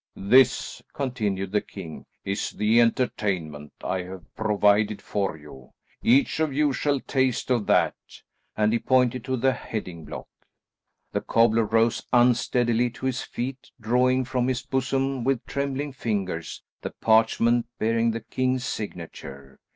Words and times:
"This," 0.15 0.81
continued 0.93 1.51
the 1.51 1.61
king, 1.61 2.07
"is 2.25 2.49
the 2.49 2.81
entertainment 2.81 3.71
I 3.83 4.01
have 4.01 4.33
provided 4.35 4.99
for 4.99 5.37
you. 5.37 5.73
Each 6.01 6.39
of 6.39 6.51
you 6.51 6.73
shall 6.73 6.99
taste 7.01 7.51
of 7.51 7.67
that," 7.67 7.93
and 8.57 8.73
he 8.73 8.79
pointed 8.79 9.23
to 9.25 9.37
the 9.37 9.51
heading 9.53 10.05
block. 10.05 10.25
The 11.11 11.21
cobbler 11.21 11.65
rose 11.65 12.01
unsteadily 12.11 12.89
to 12.89 13.05
his 13.05 13.21
feet, 13.21 13.69
drawing 13.79 14.25
from 14.25 14.47
his 14.47 14.63
bosom 14.63 15.23
with 15.23 15.45
trembling 15.45 15.91
fingers 15.93 16.63
the 16.81 16.89
parchment 16.89 17.67
bearing 17.77 18.09
the 18.09 18.21
king's 18.21 18.65
signature. 18.65 19.59